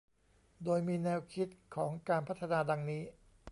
[0.63, 3.01] โดยมีแนวคิดของการพัฒนาดังนี้